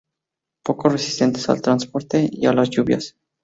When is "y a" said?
2.31-2.53